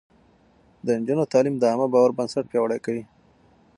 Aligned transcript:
د 0.85 0.87
نجونو 0.99 1.23
تعليم 1.33 1.55
د 1.59 1.63
عامه 1.71 1.87
باور 1.93 2.11
بنسټ 2.17 2.45
پياوړی 2.51 2.79
کوي. 2.85 3.03